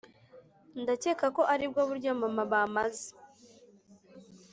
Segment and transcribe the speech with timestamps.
[0.81, 3.07] ndakeka ko aribwo buryo mama bameze.